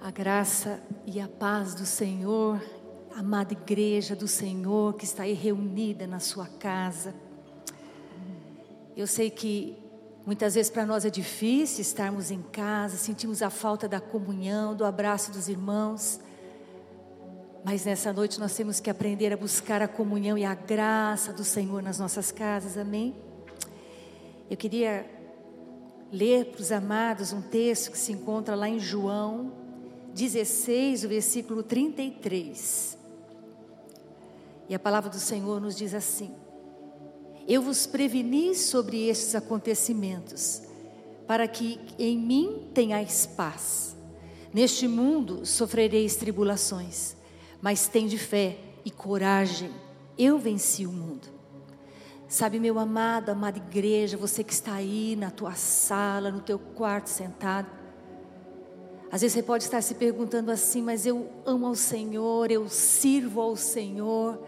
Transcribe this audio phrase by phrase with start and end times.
[0.00, 2.62] A graça e a paz do Senhor,
[3.16, 7.12] amada igreja do Senhor que está aí reunida na sua casa.
[8.96, 9.76] Eu sei que
[10.24, 14.84] muitas vezes para nós é difícil estarmos em casa, sentimos a falta da comunhão, do
[14.84, 16.20] abraço dos irmãos.
[17.64, 21.42] Mas nessa noite nós temos que aprender a buscar a comunhão e a graça do
[21.42, 23.16] Senhor nas nossas casas, amém?
[24.48, 25.10] Eu queria
[26.12, 29.57] ler para os amados um texto que se encontra lá em João
[30.18, 32.98] 16, o versículo 33.
[34.68, 36.34] E a palavra do Senhor nos diz assim:
[37.46, 40.62] Eu vos preveni sobre estes acontecimentos,
[41.24, 43.96] para que em mim tenhais paz.
[44.52, 47.14] Neste mundo sofrereis tribulações,
[47.62, 49.70] mas tende fé e coragem.
[50.18, 51.28] Eu venci o mundo.
[52.26, 57.06] Sabe, meu amado, amada igreja, você que está aí na tua sala, no teu quarto
[57.06, 57.77] sentado.
[59.10, 63.40] Às vezes você pode estar se perguntando assim, mas eu amo ao Senhor, eu sirvo
[63.40, 64.38] ao Senhor.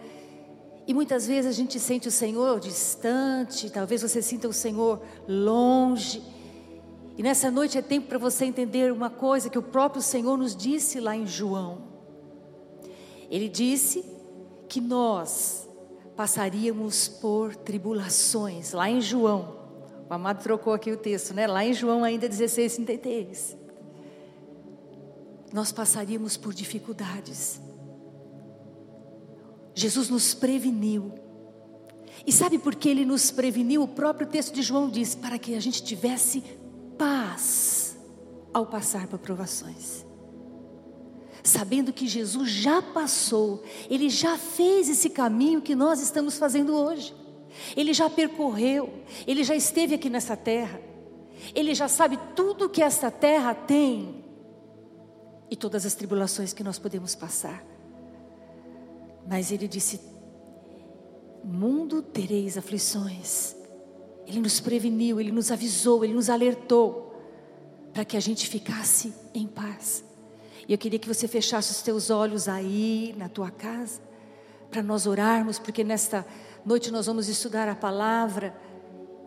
[0.85, 6.21] E muitas vezes a gente sente o Senhor distante, talvez você sinta o Senhor longe.
[7.17, 10.55] E nessa noite é tempo para você entender uma coisa que o próprio Senhor nos
[10.55, 11.89] disse lá em João.
[13.29, 14.05] Ele disse
[14.67, 15.67] que nós
[16.15, 19.59] passaríamos por tribulações, lá em João.
[20.09, 21.47] O amado trocou aqui o texto, né?
[21.47, 23.60] Lá em João ainda 16, 33.
[25.53, 27.59] Nós passaríamos por dificuldades.
[29.73, 31.13] Jesus nos preveniu.
[32.25, 33.83] E sabe por que ele nos preveniu?
[33.83, 36.43] O próprio texto de João diz: para que a gente tivesse
[36.97, 37.97] paz
[38.53, 40.05] ao passar por provações
[41.43, 47.13] sabendo que Jesus já passou, ele já fez esse caminho que nós estamos fazendo hoje.
[47.75, 48.89] Ele já percorreu,
[49.27, 50.79] ele já esteve aqui nessa terra.
[51.55, 54.23] Ele já sabe tudo que esta terra tem
[55.51, 57.61] e todas as tribulações que nós podemos passar.
[59.27, 59.99] Mas ele disse:
[61.43, 63.55] Mundo tereis aflições.
[64.25, 67.13] Ele nos preveniu, ele nos avisou, ele nos alertou
[67.91, 70.05] para que a gente ficasse em paz.
[70.67, 73.99] E eu queria que você fechasse os teus olhos aí na tua casa,
[74.69, 76.25] para nós orarmos, porque nesta
[76.65, 78.55] noite nós vamos estudar a palavra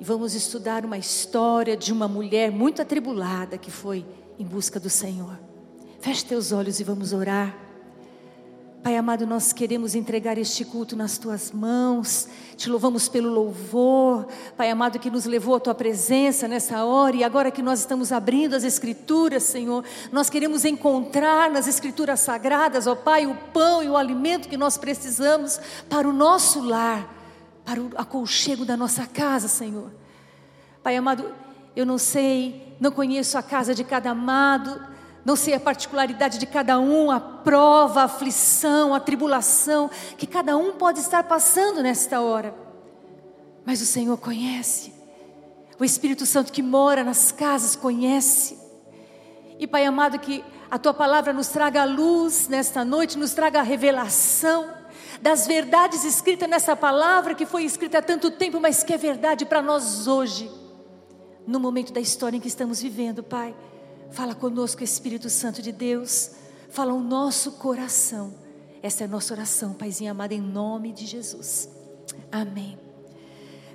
[0.01, 4.07] e vamos estudar uma história de uma mulher muito atribulada que foi
[4.39, 5.39] em busca do Senhor.
[6.05, 7.57] Feche teus olhos e vamos orar.
[8.83, 12.29] Pai amado, nós queremos entregar este culto nas tuas mãos,
[12.59, 17.25] te louvamos pelo louvor, Pai amado, que nos levou à tua presença nessa hora e
[17.25, 19.83] agora que nós estamos abrindo as Escrituras, Senhor,
[20.13, 24.77] nós queremos encontrar nas Escrituras sagradas, ó Pai, o pão e o alimento que nós
[24.77, 27.09] precisamos para o nosso lar,
[27.65, 29.91] para o aconchego da nossa casa, Senhor.
[30.83, 31.33] Pai amado,
[31.75, 34.93] eu não sei, não conheço a casa de cada amado,
[35.25, 40.57] não sei a particularidade de cada um, a prova, a aflição, a tribulação que cada
[40.57, 42.55] um pode estar passando nesta hora.
[43.65, 44.93] Mas o Senhor conhece.
[45.79, 48.59] O Espírito Santo que mora nas casas conhece.
[49.59, 53.61] E Pai amado, que a tua palavra nos traga a luz nesta noite, nos traga
[53.61, 54.69] a revelação
[55.23, 59.47] das verdades escritas nessa palavra que foi escrita há tanto tempo, mas que é verdade
[59.47, 60.51] para nós hoje,
[61.47, 63.55] no momento da história em que estamos vivendo, Pai.
[64.15, 66.31] Fala conosco, Espírito Santo de Deus.
[66.71, 68.33] Fala o nosso coração.
[68.81, 71.69] Essa é a nossa oração, Paizinho amado, em nome de Jesus.
[72.31, 72.79] Amém.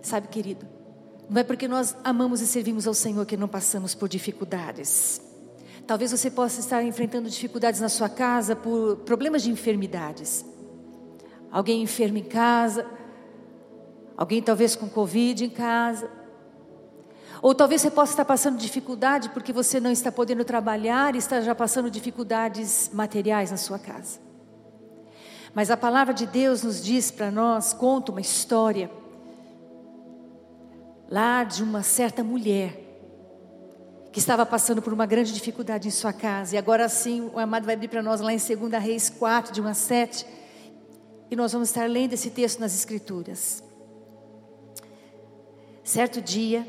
[0.02, 0.66] Sabe, querido,
[1.30, 5.22] não é porque nós amamos e servimos ao Senhor que não passamos por dificuldades.
[5.86, 10.46] Talvez você possa estar enfrentando dificuldades na sua casa por problemas de enfermidades.
[11.52, 12.88] Alguém enfermo em casa,
[14.16, 16.10] alguém talvez com Covid em casa,
[17.42, 21.56] ou talvez você possa estar passando dificuldade porque você não está podendo trabalhar está já
[21.56, 24.20] passando dificuldades materiais na sua casa.
[25.54, 28.92] Mas a palavra de Deus nos diz para nós, conta uma história
[31.10, 32.86] lá de uma certa mulher
[34.12, 36.56] que estava passando por uma grande dificuldade em sua casa.
[36.56, 39.62] E agora sim, o amado vai abrir para nós lá em 2 Reis 4, de
[39.62, 40.26] 1 a 7.
[41.32, 43.64] E nós vamos estar lendo esse texto nas Escrituras.
[45.84, 46.68] Certo dia,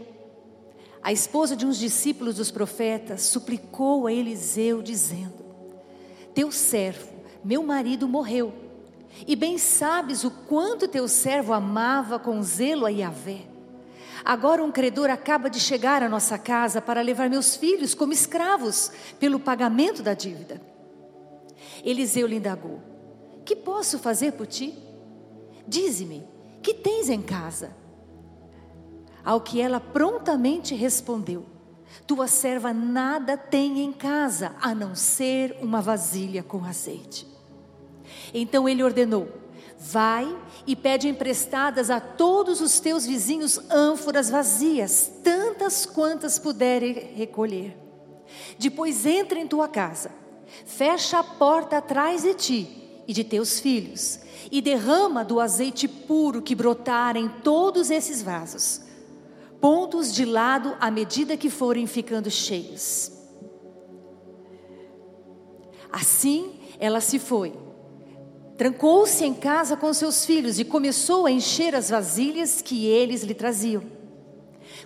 [1.02, 5.44] a esposa de uns discípulos dos profetas suplicou a Eliseu, dizendo:
[6.34, 7.08] Teu servo,
[7.42, 8.52] meu marido, morreu,
[9.26, 13.46] e bem sabes o quanto teu servo amava com zelo a Yahvé.
[14.24, 18.92] Agora um credor acaba de chegar à nossa casa para levar meus filhos como escravos
[19.18, 20.60] pelo pagamento da dívida.
[21.82, 22.80] Eliseu lhe indagou:
[23.44, 24.74] Que posso fazer por ti?
[25.66, 26.26] Dize-me,
[26.62, 27.74] que tens em casa?
[29.24, 31.46] Ao que ela prontamente respondeu:
[32.06, 37.24] tua serva nada tem em casa a não ser uma vasilha com azeite.
[38.34, 39.28] Então ele ordenou:
[39.78, 40.36] Vai
[40.66, 47.76] e pede emprestadas a todos os teus vizinhos ânforas vazias, tantas quantas puderem recolher.
[48.58, 50.10] Depois entra em tua casa,
[50.66, 54.20] fecha a porta atrás de ti e de teus filhos,
[54.50, 58.82] e derrama do azeite puro que brotar em todos esses vasos,
[59.60, 63.12] pontos de lado à medida que forem ficando cheios.
[65.92, 67.52] Assim ela se foi
[68.60, 73.32] Trancou-se em casa com seus filhos e começou a encher as vasilhas que eles lhe
[73.32, 73.82] traziam.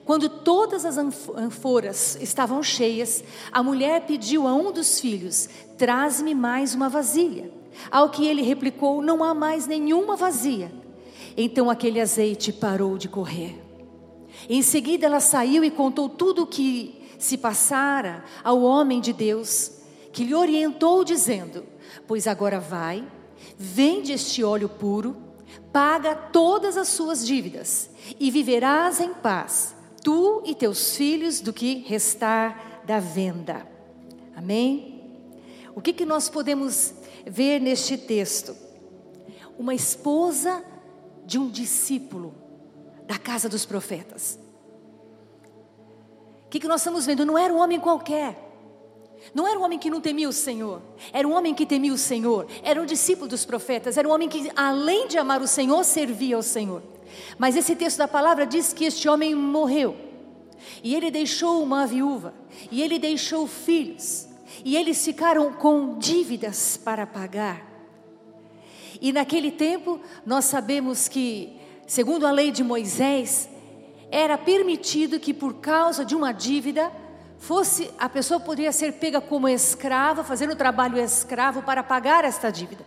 [0.05, 6.73] Quando todas as ânforas estavam cheias, a mulher pediu a um dos filhos: Traz-me mais
[6.73, 7.51] uma vasilha.
[7.91, 10.71] Ao que ele replicou: Não há mais nenhuma vazia.
[11.37, 13.64] Então aquele azeite parou de correr.
[14.49, 19.73] Em seguida ela saiu e contou tudo o que se passara ao homem de Deus,
[20.13, 21.65] que lhe orientou, dizendo:
[22.07, 23.07] Pois agora vai
[23.57, 25.17] Vende este óleo puro,
[25.73, 31.85] paga todas as suas dívidas e viverás em paz, tu e teus filhos, do que
[31.87, 33.67] restar da venda.
[34.37, 35.03] Amém?
[35.75, 36.95] O que, que nós podemos
[37.27, 38.55] ver neste texto?
[39.59, 40.65] Uma esposa
[41.25, 42.35] de um discípulo
[43.07, 44.39] da casa dos profetas.
[46.47, 47.27] O que, que nós estamos vendo?
[47.27, 48.45] Não era um homem qualquer.
[49.33, 51.99] Não era um homem que não temia o Senhor, era um homem que temia o
[51.99, 55.83] Senhor, era um discípulo dos profetas, era um homem que, além de amar o Senhor,
[55.85, 56.83] servia ao Senhor.
[57.39, 59.97] Mas esse texto da palavra diz que este homem morreu,
[60.83, 62.35] e ele deixou uma viúva,
[62.71, 64.29] e ele deixou filhos,
[64.65, 67.73] e eles ficaram com dívidas para pagar.
[69.01, 73.49] E naquele tempo, nós sabemos que, segundo a lei de Moisés,
[74.11, 76.91] era permitido que por causa de uma dívida,
[77.39, 82.85] fosse a pessoa poderia ser pega como escrava, fazendo trabalho escravo para pagar esta dívida.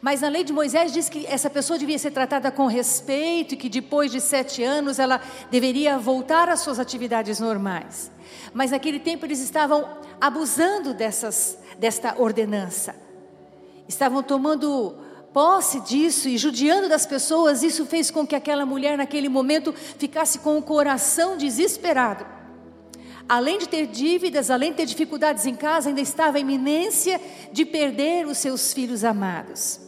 [0.00, 3.56] Mas na lei de Moisés diz que essa pessoa devia ser tratada com respeito e
[3.56, 5.20] que depois de sete anos ela
[5.50, 8.10] deveria voltar às suas atividades normais.
[8.52, 9.88] Mas naquele tempo eles estavam
[10.20, 12.96] abusando dessas, desta ordenança,
[13.86, 14.96] estavam tomando
[15.32, 17.62] posse disso e judiando das pessoas.
[17.62, 22.42] Isso fez com que aquela mulher naquele momento ficasse com o coração desesperado
[23.28, 27.20] além de ter dívidas, além de ter dificuldades em casa, ainda estava a iminência
[27.50, 29.80] de perder os seus filhos amados.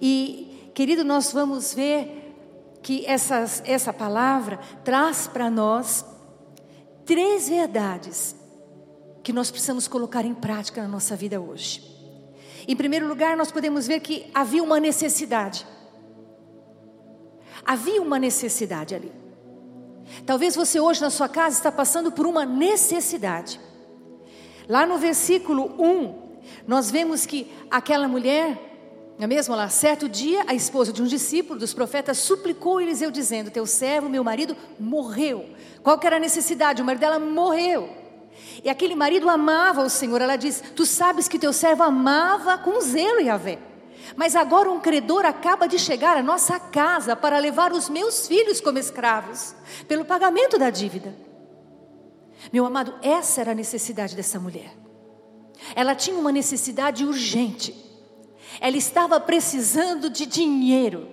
[0.00, 2.34] E, querido, nós vamos ver
[2.82, 6.04] que essas, essa palavra traz para nós
[7.04, 8.36] três verdades
[9.22, 11.91] que nós precisamos colocar em prática na nossa vida hoje.
[12.66, 15.66] Em primeiro lugar, nós podemos ver que havia uma necessidade.
[17.64, 19.12] Havia uma necessidade ali.
[20.26, 23.60] Talvez você hoje na sua casa está passando por uma necessidade.
[24.68, 26.22] Lá no versículo 1,
[26.66, 31.06] nós vemos que aquela mulher, não é mesmo lá, certo dia, a esposa de um
[31.06, 35.50] discípulo dos profetas suplicou Eliseu dizendo: "Teu servo, meu marido, morreu".
[35.82, 36.82] Qual que era a necessidade?
[36.82, 38.01] O marido dela morreu.
[38.64, 40.20] E aquele marido amava o Senhor.
[40.20, 43.58] Ela diz: "Tu sabes que teu servo amava com zelo Yahvé".
[44.16, 48.60] Mas agora um credor acaba de chegar à nossa casa para levar os meus filhos
[48.60, 49.54] como escravos,
[49.88, 51.14] pelo pagamento da dívida.
[52.52, 54.76] Meu amado, essa era a necessidade dessa mulher.
[55.74, 57.74] Ela tinha uma necessidade urgente.
[58.60, 61.08] Ela estava precisando de dinheiro.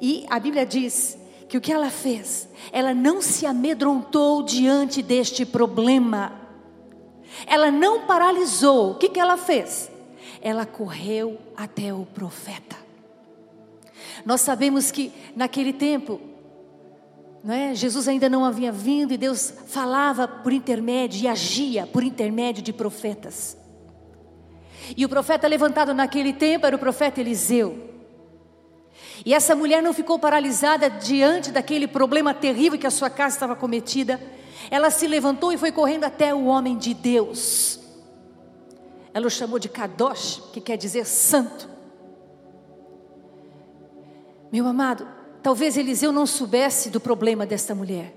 [0.00, 1.18] E a Bíblia diz
[1.50, 2.48] que o que ela fez?
[2.72, 6.32] Ela não se amedrontou diante deste problema.
[7.46, 8.92] Ela não paralisou.
[8.92, 9.90] O que, que ela fez?
[10.40, 12.76] ela correu até o profeta.
[14.24, 16.20] Nós sabemos que naquele tempo,
[17.44, 17.74] não é?
[17.74, 22.72] Jesus ainda não havia vindo e Deus falava por intermédio e agia por intermédio de
[22.72, 23.56] profetas.
[24.96, 27.89] E o profeta levantado naquele tempo era o profeta Eliseu.
[29.24, 33.54] E essa mulher não ficou paralisada diante daquele problema terrível que a sua casa estava
[33.54, 34.20] cometida.
[34.70, 37.80] Ela se levantou e foi correndo até o homem de Deus.
[39.12, 41.68] Ela o chamou de Kadosh, que quer dizer santo.
[44.52, 45.06] Meu amado,
[45.42, 48.14] talvez Eliseu não soubesse do problema desta mulher.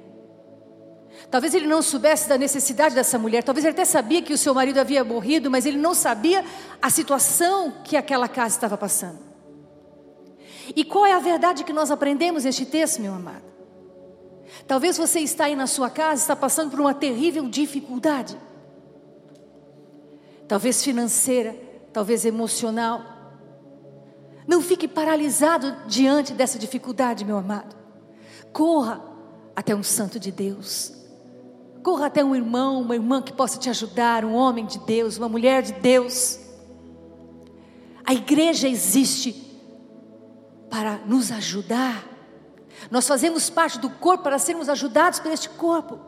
[1.30, 3.44] Talvez ele não soubesse da necessidade dessa mulher.
[3.44, 6.44] Talvez ele até sabia que o seu marido havia morrido, mas ele não sabia
[6.82, 9.33] a situação que aquela casa estava passando.
[10.76, 13.44] E qual é a verdade que nós aprendemos neste texto, meu amado?
[14.68, 18.38] Talvez você está aí na sua casa, está passando por uma terrível dificuldade
[20.48, 21.56] talvez financeira,
[21.92, 23.02] talvez emocional.
[24.48, 27.76] Não fique paralisado diante dessa dificuldade, meu amado.
[28.52, 29.02] Corra
[29.56, 30.94] até um santo de Deus.
[31.82, 35.28] Corra até um irmão, uma irmã que possa te ajudar, um homem de Deus, uma
[35.28, 36.40] mulher de Deus.
[38.06, 39.32] A igreja existe
[40.74, 42.04] para nos ajudar.
[42.90, 46.00] Nós fazemos parte do corpo para sermos ajudados por este corpo.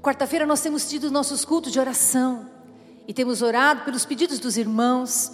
[0.00, 2.48] Quarta-feira nós temos tido nossos cultos de oração
[3.08, 5.28] e temos orado pelos pedidos dos irmãos.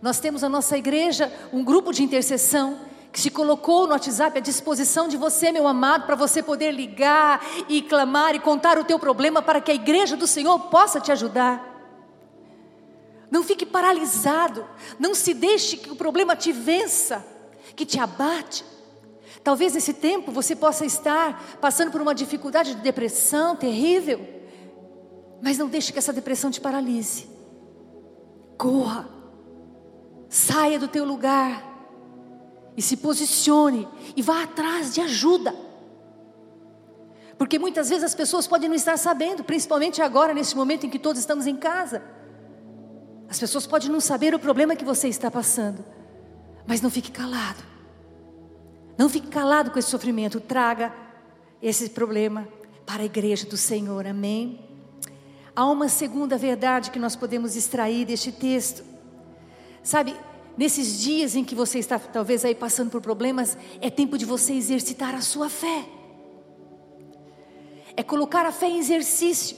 [0.00, 2.78] Nós temos a nossa igreja um grupo de intercessão
[3.12, 7.44] que se colocou no WhatsApp à disposição de você, meu amado, para você poder ligar
[7.68, 11.12] e clamar e contar o teu problema para que a igreja do Senhor possa te
[11.12, 11.71] ajudar.
[13.32, 14.62] Não fique paralisado,
[14.98, 17.24] não se deixe que o problema te vença,
[17.74, 18.62] que te abate.
[19.42, 24.20] Talvez nesse tempo você possa estar passando por uma dificuldade de depressão terrível,
[25.40, 27.26] mas não deixe que essa depressão te paralise.
[28.58, 29.08] Corra,
[30.28, 31.64] saia do teu lugar
[32.76, 35.56] e se posicione e vá atrás de ajuda.
[37.38, 40.98] Porque muitas vezes as pessoas podem não estar sabendo, principalmente agora, nesse momento em que
[40.98, 42.20] todos estamos em casa.
[43.32, 45.82] As pessoas podem não saber o problema que você está passando,
[46.66, 47.64] mas não fique calado.
[48.98, 50.92] Não fique calado com esse sofrimento, traga
[51.62, 52.46] esse problema
[52.84, 54.60] para a igreja do Senhor, amém?
[55.56, 58.84] Há uma segunda verdade que nós podemos extrair deste texto.
[59.82, 60.14] Sabe,
[60.54, 64.52] Nesses dias em que você está talvez aí passando por problemas, é tempo de você
[64.52, 65.86] exercitar a sua fé.
[67.96, 69.56] É colocar a fé em exercício.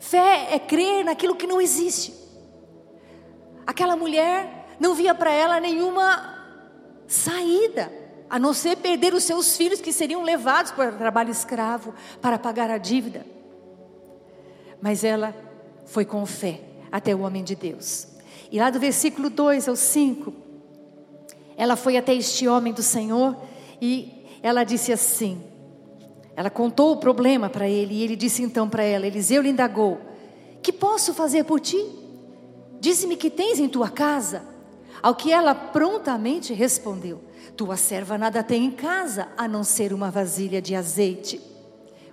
[0.00, 2.29] Fé é crer naquilo que não existe.
[3.70, 6.36] Aquela mulher não via para ela nenhuma
[7.06, 7.92] saída,
[8.28, 12.36] a não ser perder os seus filhos que seriam levados para o trabalho escravo, para
[12.36, 13.24] pagar a dívida.
[14.82, 15.32] Mas ela
[15.86, 18.08] foi com fé até o homem de Deus.
[18.50, 20.34] E lá do versículo 2 ao 5,
[21.56, 23.36] ela foi até este homem do Senhor
[23.80, 25.44] e ela disse assim:
[26.34, 30.00] ela contou o problema para ele e ele disse então para ela: Eliseu lhe indagou:
[30.60, 31.99] Que posso fazer por ti?
[32.80, 34.42] Dize-me que tens em tua casa.
[35.02, 37.22] Ao que ela prontamente respondeu:
[37.56, 41.40] Tua serva nada tem em casa a não ser uma vasilha de azeite.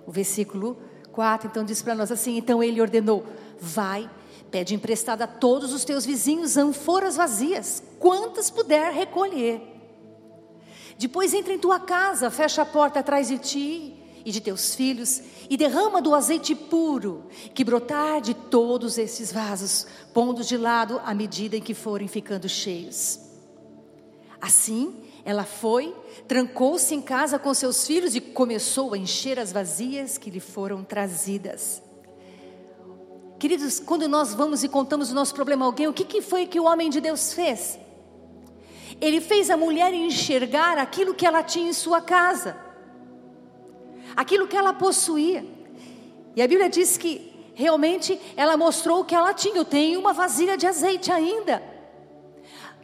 [0.06, 0.76] O versículo
[1.12, 3.24] 4 então diz para nós assim: Então ele ordenou:
[3.58, 4.08] Vai
[4.50, 9.60] Pede emprestado a todos os teus vizinhos ânforas vazias, quantas puder recolher.
[10.98, 13.94] Depois entra em tua casa, fecha a porta atrás de ti
[14.28, 19.86] e de teus filhos, e derrama do azeite puro, que brotar de todos esses vasos,
[20.12, 23.18] pondo de lado à medida em que forem ficando cheios.
[24.38, 24.94] Assim,
[25.24, 30.28] ela foi, trancou-se em casa com seus filhos e começou a encher as vazias que
[30.28, 31.82] lhe foram trazidas.
[33.38, 36.46] Queridos, quando nós vamos e contamos o nosso problema a alguém, o que, que foi
[36.46, 37.78] que o homem de Deus fez?
[39.00, 42.67] Ele fez a mulher enxergar aquilo que ela tinha em sua casa,
[44.18, 45.46] aquilo que ela possuía.
[46.34, 49.54] E a Bíblia diz que realmente ela mostrou o que ela tinha.
[49.54, 51.62] Eu tenho uma vasilha de azeite ainda.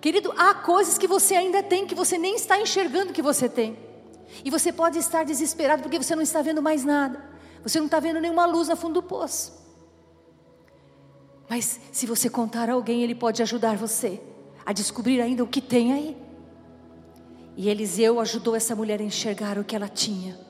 [0.01, 3.77] Querido, há coisas que você ainda tem que você nem está enxergando que você tem.
[4.45, 7.21] E você pode estar desesperado porque você não está vendo mais nada.
[7.65, 9.61] Você não está vendo nenhuma luz no fundo do poço.
[11.51, 14.21] Mas se você contar a alguém, ele pode ajudar você
[14.65, 16.17] a descobrir ainda o que tem aí.
[17.57, 20.44] E Eliseu ajudou essa mulher a enxergar o que ela tinha,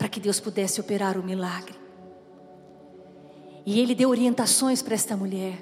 [0.00, 1.74] para que Deus pudesse operar o milagre.
[3.66, 5.58] E ele deu orientações para esta mulher,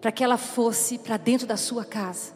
[0.00, 2.32] para que ela fosse para dentro da sua casa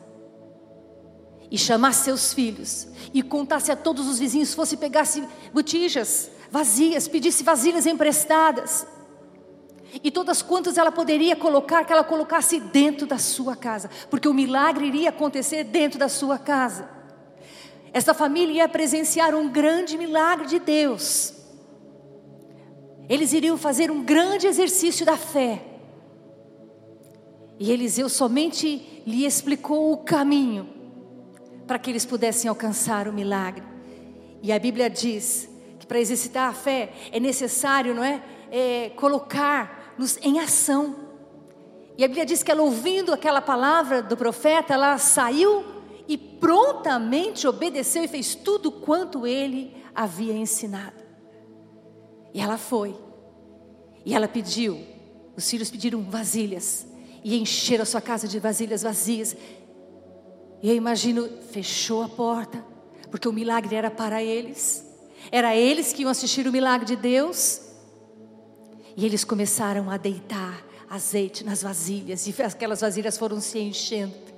[1.49, 5.23] e chamasse seus filhos e contasse a todos os vizinhos, fosse pegasse
[5.54, 8.85] botijas vazias, pedisse vasilhas emprestadas
[10.02, 14.35] e todas quantas ela poderia colocar, que ela colocasse dentro da sua casa, porque o
[14.35, 17.00] milagre iria acontecer dentro da sua casa.
[17.92, 21.35] Essa família ia presenciar um grande milagre de Deus.
[23.09, 25.62] Eles iriam fazer um grande exercício da fé.
[27.59, 30.68] E Eliseu somente lhe explicou o caminho
[31.66, 33.64] para que eles pudessem alcançar o milagre.
[34.42, 39.94] E a Bíblia diz que para exercitar a fé é necessário, não é, é colocar
[39.99, 40.97] nos em ação.
[41.99, 45.80] E a Bíblia diz que ela, ouvindo aquela palavra do profeta, ela saiu
[46.11, 51.00] e prontamente obedeceu e fez tudo quanto ele havia ensinado.
[52.35, 52.97] E ela foi.
[54.05, 54.85] E ela pediu,
[55.37, 56.85] os filhos pediram vasilhas
[57.23, 59.37] e encheram a sua casa de vasilhas vazias.
[60.61, 62.64] E eu imagino, fechou a porta,
[63.09, 64.85] porque o milagre era para eles.
[65.31, 67.61] Era eles que iam assistir o milagre de Deus.
[68.97, 74.30] E eles começaram a deitar azeite nas vasilhas, e aquelas vasilhas foram se enchendo.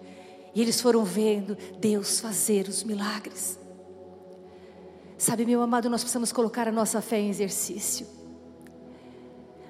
[0.54, 3.58] E eles foram vendo Deus fazer os milagres.
[5.16, 8.06] Sabe, meu amado, nós precisamos colocar a nossa fé em exercício.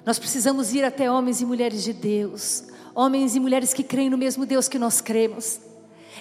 [0.05, 4.17] Nós precisamos ir até homens e mulheres de Deus, homens e mulheres que creem no
[4.17, 5.59] mesmo Deus que nós cremos.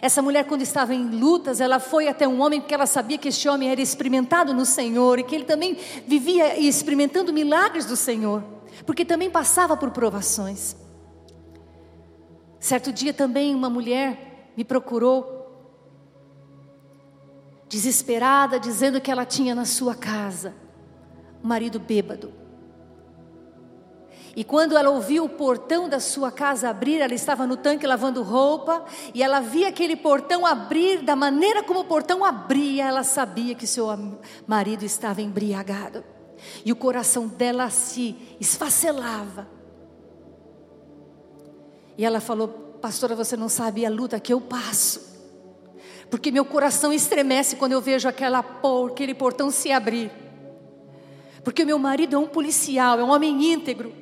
[0.01, 3.29] Essa mulher, quando estava em lutas, ela foi até um homem porque ela sabia que
[3.29, 5.77] este homem era experimentado no Senhor e que ele também
[6.07, 8.43] vivia experimentando milagres do Senhor,
[8.87, 10.77] porque também passava por provações.
[12.61, 15.41] Certo dia também uma mulher me procurou,
[17.69, 20.55] desesperada, dizendo que ela tinha na sua casa
[21.43, 22.33] um marido bêbado.
[24.35, 28.23] E quando ela ouviu o portão da sua casa abrir, ela estava no tanque lavando
[28.23, 33.55] roupa, e ela via aquele portão abrir, da maneira como o portão abria, ela sabia
[33.55, 33.87] que seu
[34.47, 36.03] marido estava embriagado.
[36.65, 39.47] E o coração dela se esfacelava.
[41.97, 45.01] E ela falou: Pastora, você não sabe a luta que eu passo.
[46.11, 48.45] Porque meu coração estremece quando eu vejo aquela,
[48.91, 50.11] aquele portão se abrir.
[51.45, 53.95] Porque meu marido é um policial, é um homem íntegro.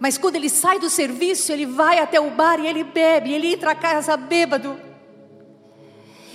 [0.00, 3.52] Mas quando ele sai do serviço, ele vai até o bar e ele bebe, ele
[3.52, 4.76] entra a casa bêbado.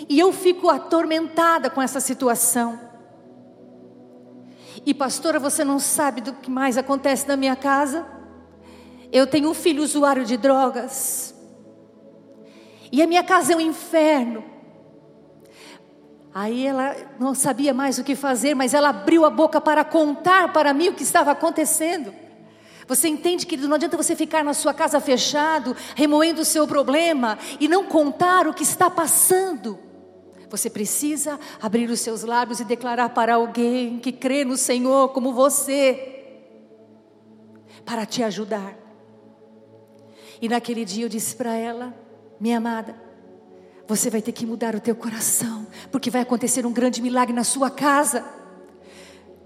[0.07, 2.79] E eu fico atormentada com essa situação.
[4.85, 8.05] E pastora, você não sabe do que mais acontece na minha casa?
[9.11, 11.30] Eu tenho um filho usuário de drogas.
[12.91, 14.43] E a minha casa é um inferno.
[16.33, 20.51] Aí ela não sabia mais o que fazer, mas ela abriu a boca para contar
[20.53, 22.13] para mim o que estava acontecendo.
[22.87, 27.37] Você entende, que não adianta você ficar na sua casa fechado, remoendo o seu problema
[27.59, 29.79] e não contar o que está passando.
[30.49, 35.33] Você precisa abrir os seus lábios e declarar para alguém que crê no Senhor como
[35.33, 36.33] você,
[37.85, 38.77] para te ajudar.
[40.41, 41.93] E naquele dia eu disse para ela,
[42.41, 42.95] minha amada,
[43.87, 47.43] você vai ter que mudar o teu coração, porque vai acontecer um grande milagre na
[47.43, 48.25] sua casa.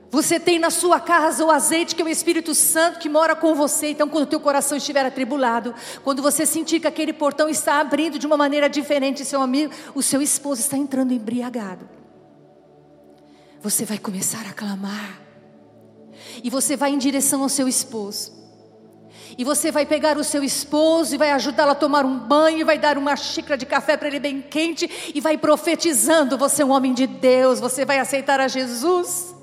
[0.10, 3.54] Você tem na sua casa o azeite que é o Espírito Santo que mora com
[3.54, 3.90] você.
[3.90, 8.18] Então, quando o teu coração estiver atribulado, quando você sentir que aquele portão está abrindo
[8.18, 11.90] de uma maneira diferente, seu amigo, o seu esposo está entrando embriagado.
[13.62, 15.20] Você vai começar a clamar.
[16.42, 18.45] E você vai em direção ao seu esposo.
[19.38, 22.64] E você vai pegar o seu esposo e vai ajudá-lo a tomar um banho, e
[22.64, 26.66] vai dar uma xícara de café para ele bem quente e vai profetizando: você é
[26.66, 29.36] um homem de Deus, você vai aceitar a Jesus.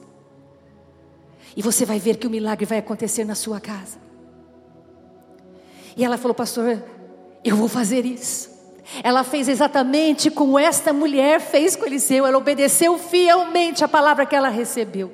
[1.54, 3.98] E você vai ver que o milagre vai acontecer na sua casa.
[5.96, 6.82] E ela falou, pastor,
[7.44, 8.50] eu vou fazer isso.
[9.02, 12.26] Ela fez exatamente como esta mulher fez com Eliseu.
[12.26, 15.12] Ela obedeceu fielmente a palavra que ela recebeu.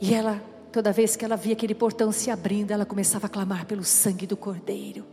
[0.00, 3.66] E ela, toda vez que ela via aquele portão se abrindo, ela começava a clamar
[3.66, 5.04] pelo sangue do Cordeiro.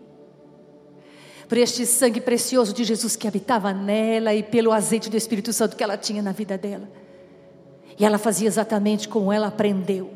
[1.48, 5.76] Por este sangue precioso de Jesus que habitava nela e pelo azeite do Espírito Santo
[5.76, 6.90] que ela tinha na vida dela.
[7.98, 10.12] E ela fazia exatamente como ela aprendeu,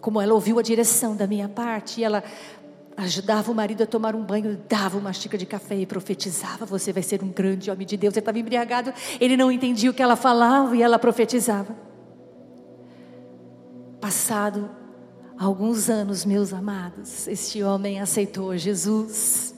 [0.00, 2.22] como ela ouviu a direção da minha parte, e ela
[2.96, 6.92] ajudava o marido a tomar um banho, dava uma xícara de café e profetizava: Você
[6.92, 8.14] vai ser um grande homem de Deus.
[8.14, 11.74] Ele estava embriagado, ele não entendia o que ela falava e ela profetizava.
[14.06, 14.70] Passado
[15.36, 19.52] alguns anos, meus amados, este homem aceitou Jesus.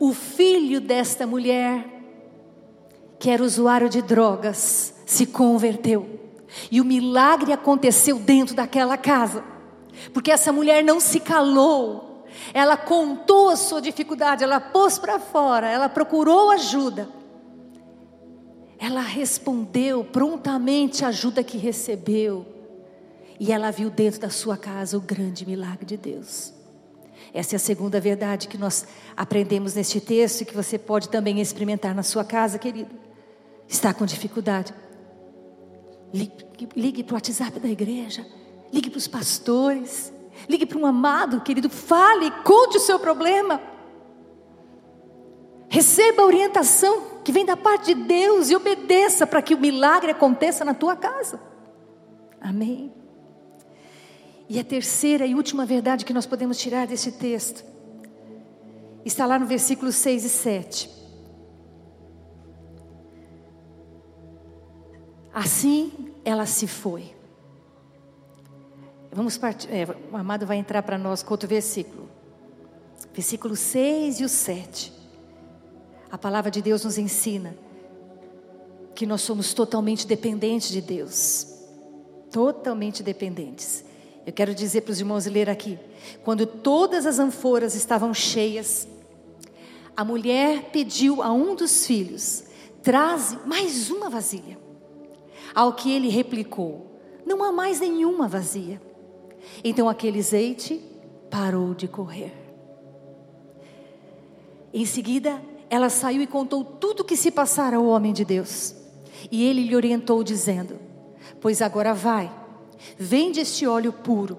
[0.00, 1.84] O filho desta mulher,
[3.18, 6.18] que era usuário de drogas, se converteu.
[6.70, 9.44] E o milagre aconteceu dentro daquela casa.
[10.14, 12.24] Porque essa mulher não se calou.
[12.54, 17.06] Ela contou a sua dificuldade, ela pôs para fora, ela procurou ajuda.
[18.78, 22.53] Ela respondeu prontamente a ajuda que recebeu.
[23.46, 26.54] E ela viu dentro da sua casa o grande milagre de Deus.
[27.30, 31.38] Essa é a segunda verdade que nós aprendemos neste texto e que você pode também
[31.42, 32.94] experimentar na sua casa, querido.
[33.68, 34.72] Está com dificuldade?
[36.10, 36.32] Ligue,
[36.74, 38.26] ligue para o WhatsApp da igreja.
[38.72, 40.10] Ligue para os pastores.
[40.48, 41.68] Ligue para um amado, querido.
[41.68, 43.60] Fale, conte o seu problema.
[45.68, 50.12] Receba a orientação que vem da parte de Deus e obedeça para que o milagre
[50.12, 51.38] aconteça na tua casa.
[52.40, 53.03] Amém.
[54.48, 57.64] E a terceira e última verdade que nós podemos tirar desse texto
[59.04, 60.90] está lá no versículo 6 e 7.
[65.32, 67.14] Assim ela se foi.
[69.12, 72.08] Vamos partir, é, o amado vai entrar para nós com outro versículo.
[73.12, 74.92] Versículo 6 e o 7.
[76.10, 77.56] A palavra de Deus nos ensina
[78.94, 81.46] que nós somos totalmente dependentes de Deus.
[82.30, 83.84] Totalmente dependentes.
[84.26, 85.78] Eu quero dizer para os irmãos ler aqui.
[86.22, 88.88] Quando todas as anforas estavam cheias,
[89.96, 92.44] a mulher pediu a um dos filhos:
[92.82, 94.58] traze mais uma vasilha.
[95.54, 98.80] Ao que ele replicou: Não há mais nenhuma vazia.
[99.62, 100.82] Então aquele azeite
[101.30, 102.32] parou de correr.
[104.72, 108.74] Em seguida, ela saiu e contou tudo o que se passara ao homem de Deus.
[109.30, 110.78] E ele lhe orientou, dizendo:
[111.40, 112.30] Pois agora vai,
[112.98, 114.38] vende este óleo puro,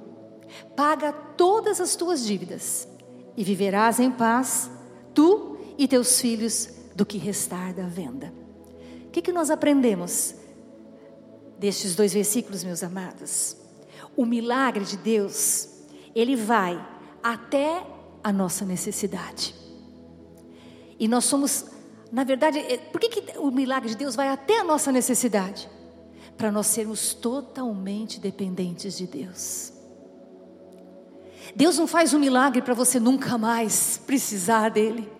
[0.76, 2.88] paga todas as tuas dívidas,
[3.38, 4.70] e viverás em paz,
[5.14, 8.34] tu e teus filhos, do que restar da venda.
[9.08, 10.34] O que, que nós aprendemos
[11.60, 13.58] destes dois versículos, meus amados?
[14.16, 15.68] O milagre de Deus,
[16.16, 16.82] ele vai
[17.22, 17.86] até
[18.24, 19.54] a nossa necessidade.
[20.98, 21.66] E nós somos,
[22.12, 25.70] na verdade, é, por que, que o milagre de Deus vai até a nossa necessidade?
[26.38, 29.74] Para nós sermos totalmente dependentes de Deus.
[31.56, 35.12] Deus não faz um milagre para você nunca mais precisar dele.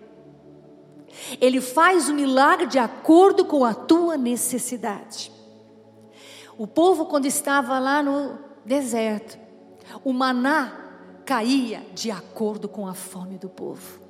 [1.40, 5.32] Ele faz o milagre de acordo com a tua necessidade.
[6.58, 9.38] O povo, quando estava lá no deserto,
[10.04, 10.86] o maná
[11.24, 14.00] caía de acordo com a fome do povo.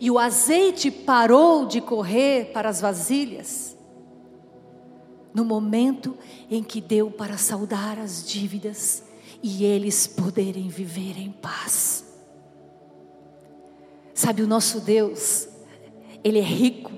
[0.00, 3.71] E o azeite parou de correr para as vasilhas
[5.34, 6.16] no momento
[6.50, 9.02] em que deu para saldar as dívidas
[9.42, 12.04] e eles poderem viver em paz.
[14.14, 15.48] Sabe, o nosso Deus,
[16.22, 16.92] Ele é rico,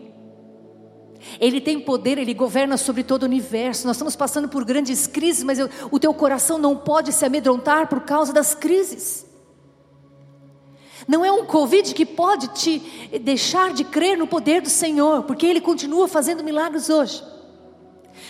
[1.40, 3.86] Ele tem poder, Ele governa sobre todo o universo.
[3.86, 7.88] Nós estamos passando por grandes crises, mas eu, o teu coração não pode se amedrontar
[7.88, 9.24] por causa das crises.
[11.06, 12.78] Não é um Covid que pode te
[13.22, 17.22] deixar de crer no poder do Senhor, porque Ele continua fazendo milagres hoje.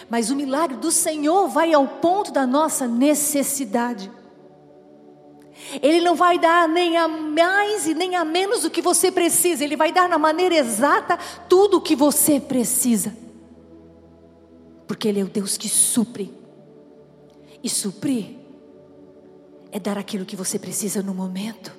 [0.08, 4.10] Mas o milagre do Senhor vai ao ponto da nossa necessidade.
[5.82, 9.64] Ele não vai dar nem a mais e nem a menos do que você precisa,
[9.64, 13.16] Ele vai dar na maneira exata tudo o que você precisa.
[14.86, 16.32] Porque Ele é o Deus que supre.
[17.62, 18.36] E suprir
[19.72, 21.72] é dar aquilo que você precisa no momento.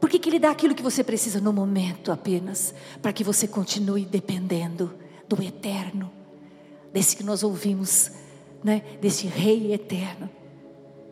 [0.00, 2.74] Por que, que Ele dá aquilo que você precisa no momento apenas?
[3.00, 4.92] Para que você continue dependendo
[5.28, 6.10] do eterno,
[6.94, 8.12] desse que nós ouvimos,
[8.62, 8.84] né?
[9.00, 10.30] desse Rei eterno.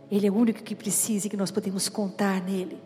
[0.09, 2.79] Ele é o único que precisa e que nós podemos contar nele.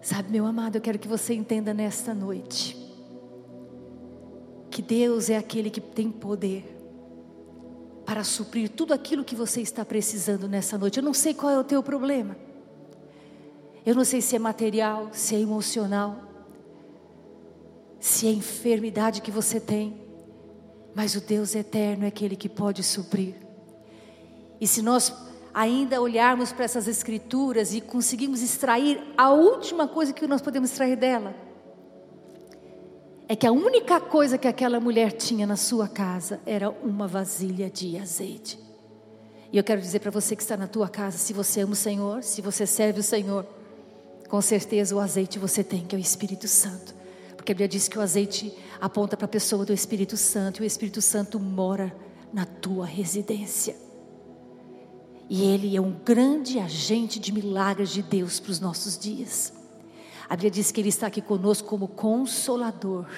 [0.00, 2.78] Sabe, meu amado, eu quero que você entenda nesta noite
[4.70, 6.64] que Deus é aquele que tem poder
[8.06, 10.98] para suprir tudo aquilo que você está precisando nessa noite.
[10.98, 12.36] Eu não sei qual é o teu problema.
[13.84, 16.16] Eu não sei se é material, se é emocional,
[17.98, 20.09] se é enfermidade que você tem,
[20.94, 23.34] mas o Deus eterno é aquele que pode suprir.
[24.60, 25.12] E se nós
[25.52, 30.96] ainda olharmos para essas escrituras e conseguimos extrair a última coisa que nós podemos extrair
[30.96, 31.34] dela,
[33.28, 37.70] é que a única coisa que aquela mulher tinha na sua casa era uma vasilha
[37.70, 38.58] de azeite.
[39.52, 41.76] E eu quero dizer para você que está na tua casa, se você ama o
[41.76, 43.46] Senhor, se você serve o Senhor,
[44.28, 46.94] com certeza o azeite você tem, que é o Espírito Santo.
[47.50, 50.64] Porque a Bíblia diz que o azeite aponta para a pessoa do Espírito Santo, e
[50.64, 51.92] o Espírito Santo mora
[52.32, 53.74] na tua residência.
[55.28, 59.52] E Ele é um grande agente de milagres de Deus para os nossos dias.
[60.28, 63.08] A Bíblia diz que Ele está aqui conosco como consolador,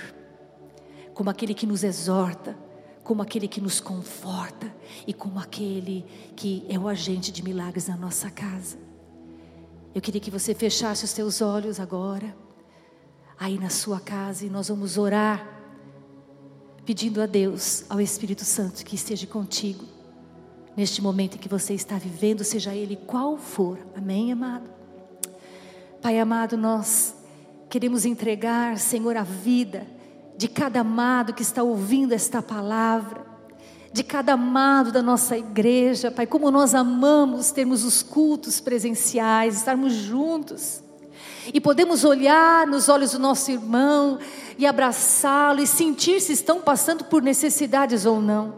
[1.12, 2.56] como aquele que nos exorta,
[3.04, 4.74] como aquele que nos conforta
[5.06, 8.78] e como aquele que é o agente de milagres na nossa casa.
[9.94, 12.34] Eu queria que você fechasse os teus olhos agora,
[13.38, 15.46] aí na sua casa, e nós vamos orar,
[16.84, 19.84] pedindo a Deus, ao Espírito Santo, que esteja contigo
[20.76, 23.78] neste momento em que você está vivendo, seja ele qual for.
[23.94, 24.68] Amém, amado?
[26.00, 27.14] Pai amado, nós
[27.68, 29.86] queremos entregar, Senhor, a vida
[30.36, 33.24] de cada amado que está ouvindo esta palavra,
[33.92, 39.92] de cada amado da nossa igreja, Pai, como nós amamos termos os cultos presenciais, estarmos
[39.92, 40.82] juntos.
[41.52, 44.18] E podemos olhar nos olhos do nosso irmão
[44.58, 48.54] e abraçá-lo e sentir se estão passando por necessidades ou não.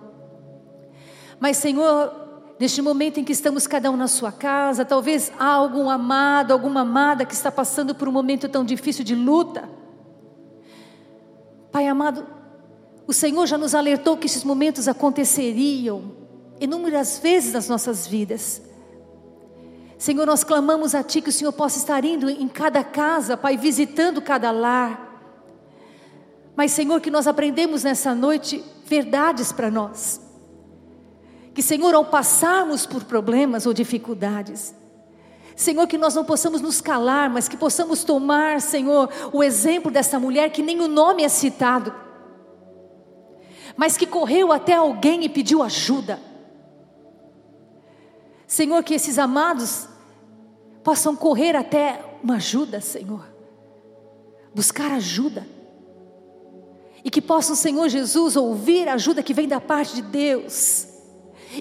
[1.39, 2.13] Mas, Senhor,
[2.59, 6.81] neste momento em que estamos cada um na sua casa, talvez há algum amado, alguma
[6.81, 9.69] amada que está passando por um momento tão difícil de luta.
[11.73, 12.27] Pai amado,
[13.07, 16.13] o Senhor já nos alertou que esses momentos aconteceriam
[16.61, 18.63] inúmeras vezes nas nossas vidas.
[19.99, 23.57] Senhor, nós clamamos a Ti que o Senhor possa estar indo em cada casa, Pai,
[23.57, 25.05] visitando cada lar.
[26.57, 30.21] Mas, Senhor, que nós aprendemos nessa noite verdades para nós.
[31.53, 34.75] Que, Senhor, ao passarmos por problemas ou dificuldades,
[35.57, 40.19] Senhor, que nós não possamos nos calar, mas que possamos tomar, Senhor, o exemplo dessa
[40.19, 41.95] mulher que nem o nome é citado,
[43.77, 46.19] mas que correu até alguém e pediu ajuda.
[48.55, 49.89] Senhor, que esses amados
[50.85, 53.27] possam correr até uma ajuda, Senhor,
[54.55, 55.45] buscar ajuda,
[57.03, 60.87] e que possam, Senhor Jesus, ouvir a ajuda que vem da parte de Deus,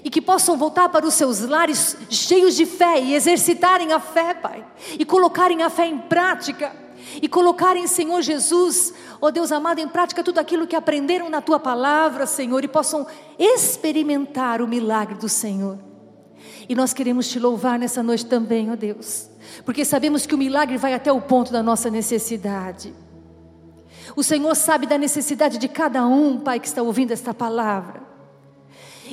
[0.04, 4.32] e que possam voltar para os seus lares cheios de fé e exercitarem a fé,
[4.32, 4.64] Pai,
[4.96, 6.72] e colocarem a fé em prática,
[7.20, 11.58] e colocarem, Senhor Jesus, ó Deus amado, em prática tudo aquilo que aprenderam na tua
[11.58, 13.04] palavra, Senhor, e possam
[13.36, 15.93] experimentar o milagre do Senhor.
[16.68, 19.28] E nós queremos te louvar nessa noite também, ó Deus,
[19.64, 22.94] porque sabemos que o milagre vai até o ponto da nossa necessidade.
[24.16, 28.02] O Senhor sabe da necessidade de cada um, Pai, que está ouvindo esta palavra.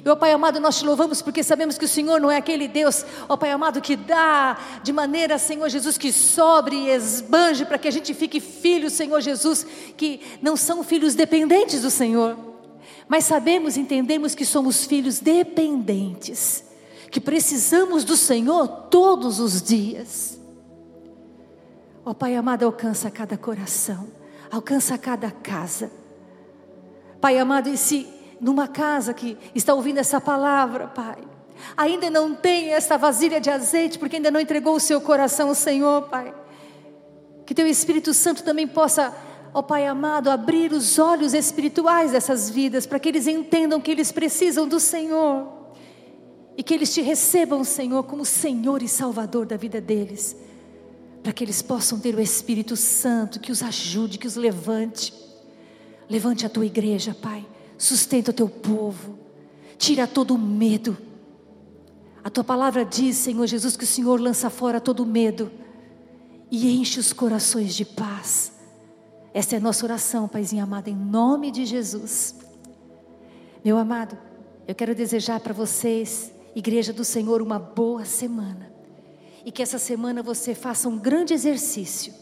[0.03, 2.67] E, ó Pai amado, nós te louvamos porque sabemos que o Senhor não é aquele
[2.67, 7.77] Deus, ó Pai amado, que dá de maneira, Senhor Jesus, que sobre e esbanje para
[7.77, 9.65] que a gente fique filhos, Senhor Jesus,
[9.97, 12.37] que não são filhos dependentes do Senhor.
[13.09, 16.70] Mas sabemos, entendemos que somos filhos dependentes
[17.11, 20.39] que precisamos do Senhor todos os dias.
[22.05, 24.07] Ó oh, Pai amado, alcança cada coração,
[24.49, 25.91] alcança cada casa.
[27.19, 28.07] Pai amado, e se
[28.39, 31.17] numa casa que está ouvindo essa palavra, Pai,
[31.75, 35.55] ainda não tem essa vasilha de azeite, porque ainda não entregou o seu coração ao
[35.55, 36.33] Senhor, Pai,
[37.45, 39.13] que Teu Espírito Santo também possa,
[39.53, 43.91] ó oh, Pai amado, abrir os olhos espirituais dessas vidas, para que eles entendam que
[43.91, 45.60] eles precisam do Senhor
[46.57, 50.35] e que eles te recebam, Senhor, como Senhor e Salvador da vida deles,
[51.23, 55.13] para que eles possam ter o Espírito Santo que os ajude, que os levante.
[56.09, 57.45] Levante a tua igreja, Pai,
[57.77, 59.17] sustenta o teu povo,
[59.77, 60.97] tira todo o medo.
[62.23, 65.51] A tua palavra diz, Senhor Jesus, que o Senhor lança fora todo o medo
[66.51, 68.51] e enche os corações de paz.
[69.33, 72.35] Essa é a nossa oração, Paizinho amado, em nome de Jesus.
[73.63, 74.17] Meu amado,
[74.67, 78.71] eu quero desejar para vocês Igreja do Senhor, uma boa semana.
[79.45, 82.13] E que essa semana você faça um grande exercício.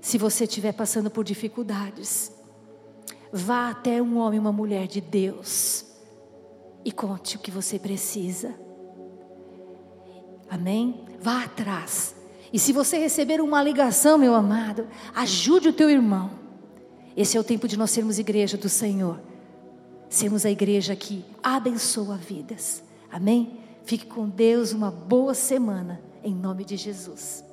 [0.00, 2.32] Se você estiver passando por dificuldades,
[3.32, 5.86] vá até um homem, uma mulher de Deus
[6.84, 8.54] e conte o que você precisa.
[10.48, 11.04] Amém?
[11.20, 12.14] Vá atrás.
[12.52, 16.30] E se você receber uma ligação, meu amado, ajude o teu irmão.
[17.16, 19.20] Esse é o tempo de nós sermos igreja do Senhor.
[20.08, 22.84] Sermos a igreja que abençoa vidas.
[23.10, 23.60] Amém?
[23.84, 27.45] Fique com Deus, uma boa semana, em nome de Jesus.